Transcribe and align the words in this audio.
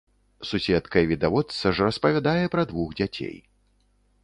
Суседка 0.51 1.03
і 1.05 1.09
відавочца 1.11 1.73
ж 1.79 1.87
распавядае 1.91 2.45
пра 2.57 2.65
двух 2.75 2.99
дзяцей. 3.01 3.35